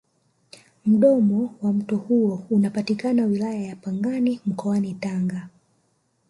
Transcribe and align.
mdomo 0.85 1.55
wa 1.61 1.73
mto 1.73 1.97
huo 1.97 2.43
unapatikana 2.49 3.25
wilaya 3.25 3.61
ya 3.61 3.75
pangani 3.75 4.39
mkoani 4.45 4.93
tanga 4.93 5.47